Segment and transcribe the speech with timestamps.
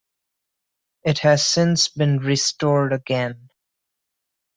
[1.03, 3.49] It has since been restored again.